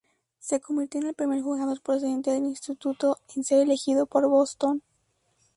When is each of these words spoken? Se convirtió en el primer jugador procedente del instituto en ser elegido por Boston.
Se 0.39 0.59
convirtió 0.59 0.99
en 0.99 1.05
el 1.09 1.13
primer 1.13 1.43
jugador 1.43 1.79
procedente 1.79 2.31
del 2.31 2.45
instituto 2.45 3.19
en 3.35 3.43
ser 3.43 3.59
elegido 3.61 4.07
por 4.07 4.27
Boston. 4.27 4.81